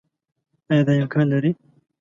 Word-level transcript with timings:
آيا 0.71 0.81
دا 0.87 0.93
امکان 1.01 1.25
لري 1.33 1.51